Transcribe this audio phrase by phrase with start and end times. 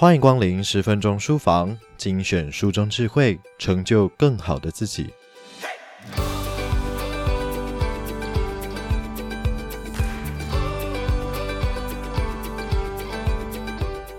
[0.00, 5.12] 欢迎光临十分钟书房，精选书中智慧，成就更好的自己。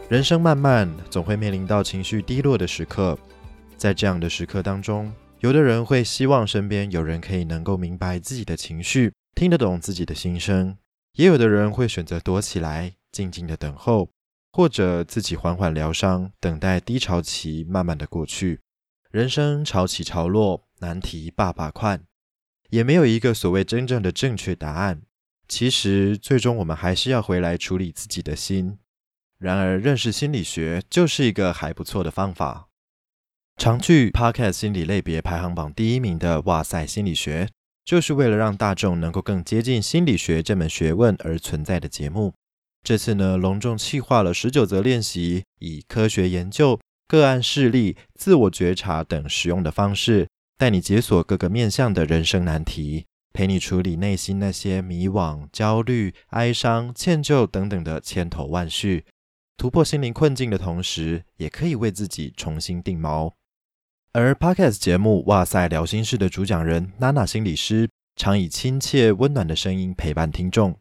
[0.09, 3.17] 人生漫漫，总会面临到情绪低落的时刻。
[3.77, 5.09] 在这样的时刻当中，
[5.39, 10.73] 有的人会希望身边有人可以能够明白自己的情绪，听得懂自己的心声；
[11.13, 14.09] 也有的人会选择躲起来，静静的等候。
[14.51, 18.61] 或者自己缓缓疗伤，等待低潮期慢慢的过去。
[19.11, 22.03] 人生潮起潮落，难题百百款，
[22.69, 25.01] 也没有一个所谓真正的正确答案。
[25.47, 28.77] 其实，最终我们还是要回来处理自己的心。
[29.39, 32.67] 然而，认识心理学就是一个还不错的方法。
[33.57, 37.49] 常去 Podcast 心理类别排行榜第一名的“哇塞心理学”，
[37.83, 42.33] 就是为了让大众能够更接近心理学这门学问而存在的节目。
[42.83, 50.27] 这次呢，隆重企划了十九则练习，以科学研究、个案事例、自我觉察等实用的方式，
[50.57, 59.05] 带你解锁各个面向的人生难题，陪你处理内心那些迷惘、焦虑、哀伤、歉疚等等的千头万绪，
[59.57, 63.31] 突破心灵困境的同时，也可以为自己重新定锚。
[64.13, 70.79] 而 Podcast 节目《哇塞聊心室》的主讲人娜娜心理师，常以亲切温暖的声音陪伴听众。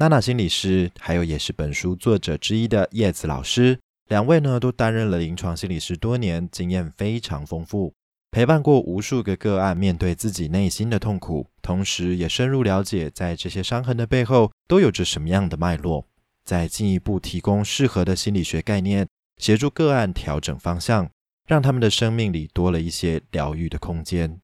[0.00, 7.92] 娜娜心理师，还有也是本书作者之一的叶子老师，两位呢都担任了临床心理师多年，经验非常丰富，
[8.30, 16.06] 陪伴过无数个个案面对自己内心的痛苦，同时也深入了解在这些伤痕的背后都有着什么样的脉络，
[16.44, 21.10] 再进一步提供适合的心理学概念，协助个案调整方向，
[21.48, 24.40] 让他们的生命里多了一些疗愈的空间。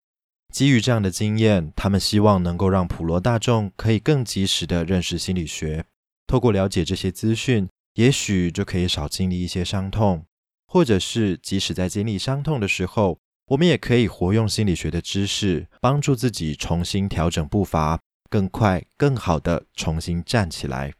[0.54, 5.84] 基于这样的经验，他们希望能够让普罗大众可以更及时地认识心理学。
[6.28, 10.24] 透过了解这些资讯，也许就可以少经历一些伤痛，
[10.68, 17.98] 或者是即使在经历伤痛的时候，我们也可以活用心理学的知识，帮助自己重新调整步伐，
[18.30, 20.92] 更快、更好地重新站起来。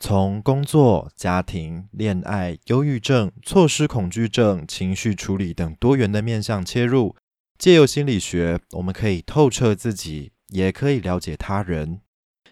[0.00, 7.16] 从工作、家庭、恋爱、忧郁症、错失恐惧症、情绪处理等多元的面向切入。
[7.58, 12.00] 借由心理学，我们可以透彻自己，也可以了解他人。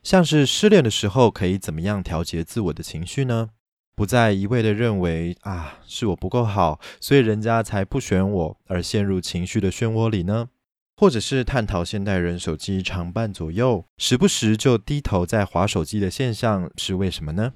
[0.03, 3.51] 像是失恋的时候，可以怎么样调节自我的情绪呢？
[3.95, 10.49] 不再一味的认为啊，是我不够好，所以人家才不选我，而陷入情绪的漩涡里呢？
[10.97, 17.53] 或者是探讨现代人手机常伴左右，时不时就低头在划手机的现象是为什么呢？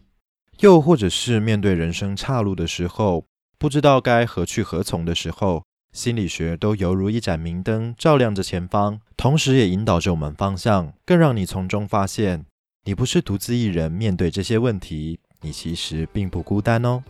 [0.61, 3.27] 又或者是面对人生岔路的时候，
[3.59, 12.47] 不知道该何去何从的时候，心理学都犹如一盏明灯，照亮着前方，同时也引导着我们方向，更让你从中发现，
[12.85, 17.03] 你不是独自一人面对这些问题，你其实并不孤单哦。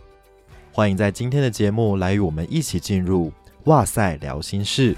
[0.71, 3.31] 欢迎在今天的节目来与我们一起进入
[3.65, 4.97] 哇塞聊心室。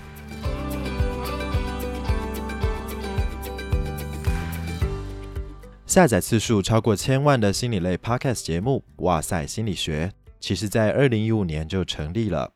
[5.86, 10.08] 下载次数超过千万的心理类 Podcast 节目《哇塞心理学》，
[10.40, 12.54] 其实在二零一五年就成立了。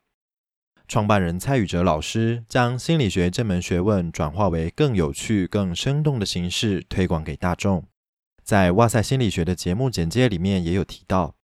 [0.88, 7.84] 创办人蔡宇哲老师将心理学这门学问转化为更有趣、更生动的形式推广给大众。
[8.42, 11.34] 在《哇塞心理学》的节目简介里面也有提到，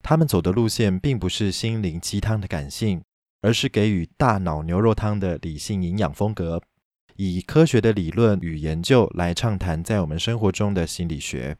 [0.00, 3.02] 他们走的路线并不是心灵鸡汤的感性，
[3.42, 6.62] 而是给予大脑牛肉汤的理性营养风格，
[7.16, 11.56] 以科学的理论与研究来畅谈在我们生活中的心理学。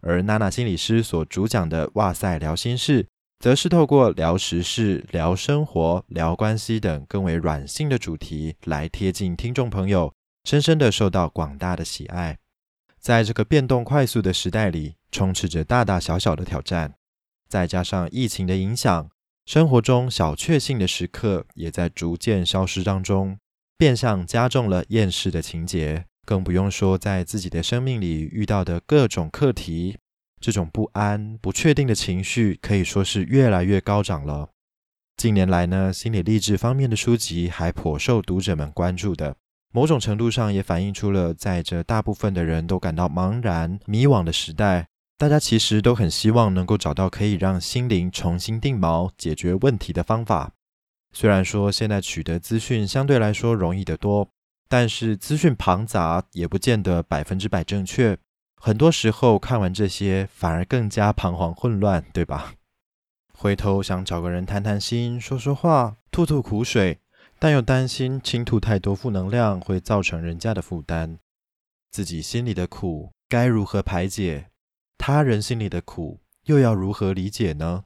[0.00, 3.04] 而娜娜心理师所主讲的《哇塞聊心事》。
[3.38, 10.12] 则是透过聊时事、聊生活、聊关系等更为软性的主题来贴近听众朋友，
[10.44, 12.38] 深深的受到广大的喜爱。
[12.98, 16.94] 在这个变动快速的时代里，充斥着大大小小的挑战，
[17.48, 19.10] 再加上疫情的影响，
[19.44, 23.38] 生活中小确幸的时刻也在逐渐消失当中，
[23.76, 26.06] 变相加重了厌世的情节。
[26.24, 29.98] 更不用说在自己的生命里遇到的各种课题。
[30.46, 34.50] 这种不安、不确定的情绪可以说是越来越高涨了。
[35.16, 39.34] 近年来呢，心理励志方面的书籍还颇受读者们关注的，
[39.72, 44.86] 某种程度上也反映出了，在这大部分的人都感到茫然、迷惘的时代，
[45.18, 50.52] 大家其实都很希望能够找到可以让心灵重新定锚、解决问题的方法。
[51.12, 54.28] 虽然说现在取得资讯相对来说容易得多，
[54.68, 58.16] 但是资讯庞杂也不见得百分之百正确。
[58.58, 62.54] 很多时候看完这些，反而更加彷徨混乱，对吧？
[63.32, 66.98] 回头想找个人谈谈心、说说话、吐吐苦水，
[67.38, 71.18] 但又担心倾吐太多负能量会造成人家的负担。
[71.90, 74.46] 自己心里的苦该如何排解？
[74.98, 77.84] 他人心里的苦又要如何理解呢？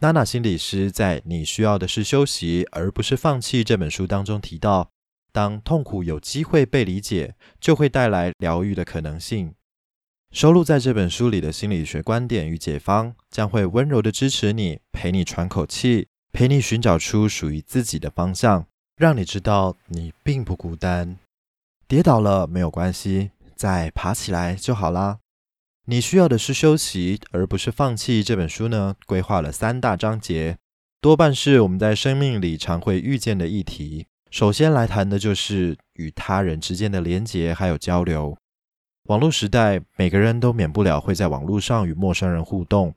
[0.00, 4.90] 娜娜心理师在《你需要的是休息，而不是放弃》这本书当中提到，
[5.32, 9.54] 当痛苦有机会被理解，就会带来疗愈的可能性。
[10.30, 18.66] 收录在这本书里的心理学观点与解方，将会温柔地支持你，陪你喘口气，陪你寻找出属于自己的方向，
[18.96, 21.16] 让你知道你并不孤单。
[21.86, 25.18] 跌倒了没有关系，再爬起来就好啦。
[25.86, 28.22] 你需要的是休息，而不是放弃。
[28.22, 30.58] 这本书呢，规划了三大章节，
[31.00, 34.06] 多半是我们在生命里常会遇见的议题。
[34.30, 38.36] 首先来谈的就是与他人之间的连结还有交流。
[39.08, 42.94] 网络时代，每个人都免不了会在网络上与陌生人互动。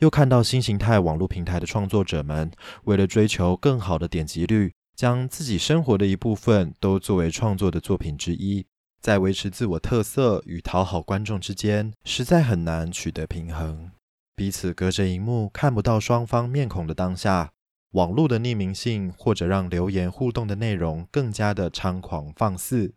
[0.00, 2.50] 又看到新形态网络平台的创作者们，
[2.82, 8.66] 为了追求更好的点击率，将自己生活的一部分都作为创作的作品之一。
[9.00, 13.92] 在维持自我特色与讨好观众之间，实在很难取得平衡。
[14.34, 17.52] 彼此隔着荧幕看不到双方面孔的当下，
[17.92, 22.94] 网络的匿名性或者让留言互动的内容更加的猖狂放肆。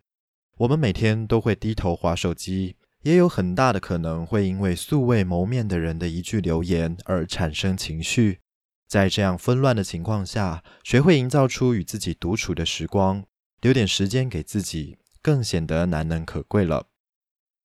[0.58, 8.40] 我们每天都会低头滑手机，也有很大的可能会因为素未谋面的人的一句留言而产生情绪。
[8.88, 13.24] 在这样纷乱的情况下，学会营造出与自己独处的时光，
[13.60, 14.98] 留点时间给自己。
[15.20, 16.86] 更显得难能可贵了。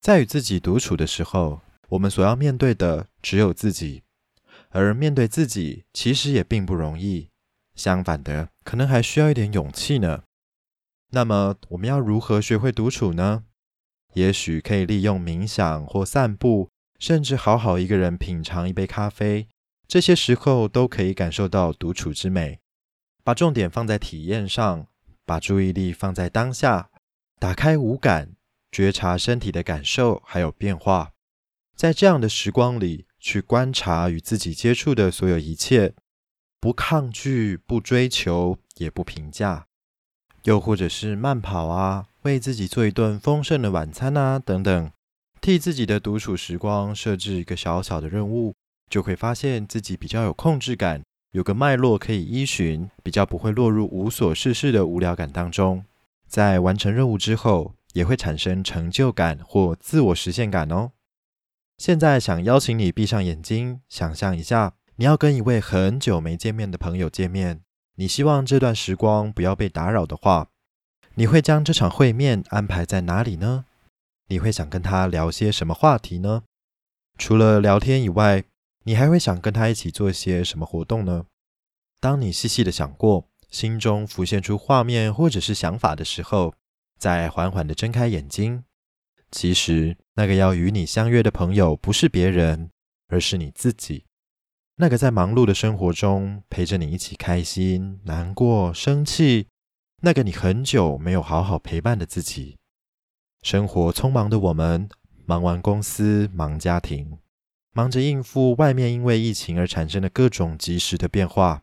[0.01, 4.01] 在与自己独处的时候，我们所要面对的只有自己，
[4.69, 7.29] 而面对自己其实也并不容易。
[7.75, 10.23] 相反的，可能还需要一点勇气呢。
[11.13, 13.43] 那么，我们要如何学会独处呢？
[14.13, 16.69] 也许可以利用冥想或散步，
[16.99, 19.47] 甚至好好一个人品尝一杯咖啡，
[19.87, 22.59] 这些时候都可以感受到独处之美。
[23.23, 24.87] 把重点放在体验上，
[25.25, 26.89] 把注意力放在当下。
[27.39, 28.35] 打开五感，
[28.71, 31.11] 觉察身体的感受还有变化，
[31.75, 35.93] 在这样的时光里去观察与自己接触的所有一切，
[36.59, 39.67] 不抗拒，不追求，也不评价，
[40.43, 44.91] 又或者是慢跑啊，为自己做一顿丰盛的晚餐啊，等等，
[45.39, 48.55] 替自己的独处时光设置一个小小的任务，
[48.89, 55.85] 就会发现自己比较有控制感，有个脉络可以依循，比较不会落入无所事事的无聊感当中。
[56.27, 60.91] 在完成任务之后，也会产生成就感或自我实现感哦。
[61.77, 67.61] 现在想邀请你闭上眼睛，想象一下，你要跟一位很久没见面的朋友见面，
[67.95, 70.49] 你希望这段时光不要被打扰的话，
[71.15, 73.65] 你会将这场会面安排在哪里呢？
[74.27, 76.43] 你会想跟他聊些什么话题呢？
[77.17, 78.43] 除了聊天以外，
[78.83, 81.25] 你还会想跟他一起做些什么活动呢？
[81.99, 83.27] 当你细细的想过。
[83.51, 86.53] 心中浮现出画面或者是想法的时候，
[86.97, 88.63] 再缓缓的睁开眼睛。
[89.29, 92.69] 其实，那个要与你相约的朋友不是别人，
[93.09, 94.05] 而是你自己。
[94.81, 99.45] 那个在忙碌的生活中陪着你一起开心、难过、生气，
[100.01, 102.57] 那个你很久没有好好陪伴的自己。
[103.44, 104.89] 生活匆忙的我们，
[105.28, 107.19] 忙完公司，忙家庭，
[107.74, 111.62] 忙着应付外面因为疫情而产生的各种即时的变化。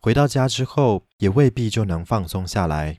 [0.00, 2.98] 回到家之后，也未必就能放松下来。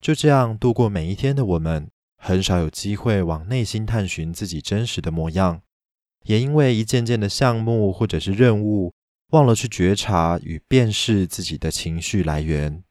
[0.00, 5.62] 就这样度过每一天的我们，很少有机会往内心探寻自己真实的模样。
[6.24, 8.92] 也因为一件件的项目或者是任务，
[9.30, 12.82] 忘了去觉察与辨识自己的情绪来源。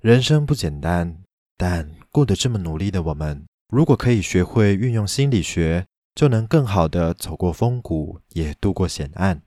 [0.00, 1.18] 人生不简单，
[1.56, 9.42] 但过得这么努力的我们，如果可以学会运用心理学，就能更好地走过风谷，也度过险岸，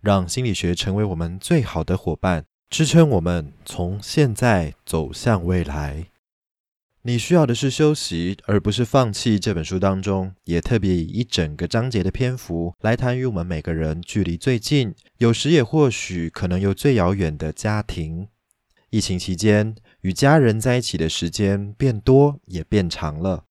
[0.00, 2.44] 让心理学成为我们最好的伙伴。
[2.70, 6.06] 支撑我们从现在走向未来。
[7.02, 9.38] 你需要的是休息，而不是放弃。
[9.38, 18.28] 这本书当中也特别以一整个章节的篇幅来谈与我们每个人距离最近，有时也或许可能又最遥远的家庭。
[18.90, 23.44] 疫情期间，与家人在一起的时间变多也变长了。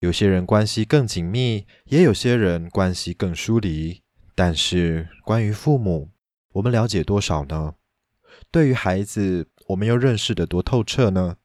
[0.00, 4.02] 有些人关系更紧密，也有些人关系更疏离。
[4.34, 6.10] 但是关于父母，
[6.54, 7.74] 我们了解多少呢？
[8.50, 11.36] 对于孩子，我们又认识得多透彻呢？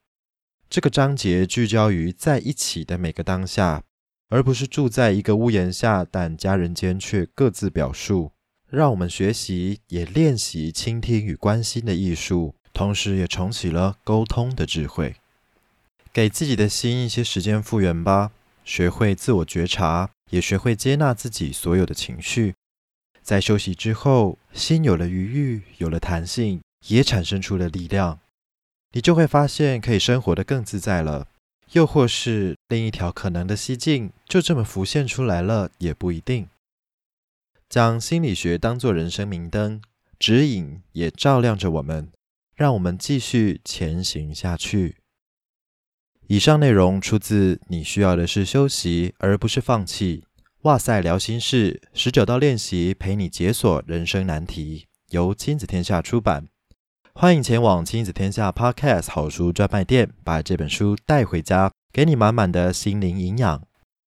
[0.75, 3.81] 这个章节聚焦于在一起的每个当下，
[4.27, 8.33] 而不是住在一个屋檐下，但家人间却各自表述。
[8.69, 15.15] 让我们学习也练习倾听与关心的艺术，同时也重启了沟通的智慧。
[16.11, 18.33] 给自己的心一些时间复原吧，
[18.65, 22.53] 学会自我觉察，也学会接纳自己所有的情绪。
[23.21, 26.59] 在休息之后，心有了余裕，有了弹性。
[26.87, 28.19] 也产生出了力量，
[28.91, 31.27] 你就会发现可以生活得更自在了。
[31.71, 36.47] 又或是另一条可能的蹊径，就这么浮现出来了，也不一定。
[37.67, 39.81] 将心理学当作人生明灯，
[40.19, 42.11] 指引也照亮着我们，
[42.55, 44.97] 让我们继续前行下去。
[46.27, 50.21] 以上内容出自《你需要的是休息，而不是放弃》。
[50.61, 56.47] 哇塞，聊心事，十九道练习陪你解锁人生难题，由亲子天下出版。
[57.17, 63.61] 欢迎前往亲子天下 Podcast 好书专卖店，把这本书带回家，给你满满的心灵营养。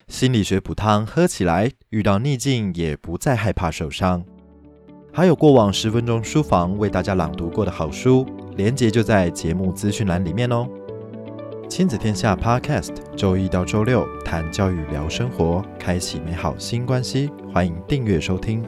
[0.09, 4.23] 心理学补汤喝起来，遇到逆境也不再害怕受伤。
[5.11, 10.69] 还有过往十分钟书房为大家朗读过的好书，连接就在节目资讯栏里面哦。
[11.67, 17.31] 亲子天下 Podcast，周一到周六谈教育、聊生活，开启美好新关系。
[17.55, 18.63] 欢迎订阅收听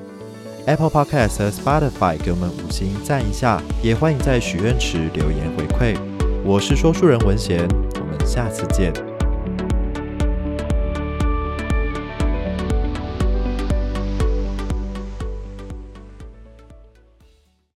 [0.66, 5.98] Apple Podcast 和 Spotify，给我们五星赞一下，也欢迎在许愿池留言回馈。
[6.44, 9.09] 我是说书人文贤，我们下次见。